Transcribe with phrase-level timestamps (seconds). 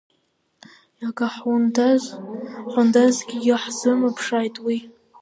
[1.01, 1.27] Иага
[2.73, 4.77] ҳундазгьы иаҳзымԥшааит уи!